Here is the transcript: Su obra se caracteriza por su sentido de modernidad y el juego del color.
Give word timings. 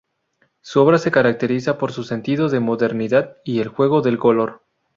Su 0.61 0.81
obra 0.81 0.97
se 0.97 1.11
caracteriza 1.11 1.77
por 1.77 1.91
su 1.91 2.03
sentido 2.03 2.49
de 2.49 2.59
modernidad 2.59 3.37
y 3.43 3.59
el 3.59 3.67
juego 3.67 4.01
del 4.01 4.17
color. 4.17 4.63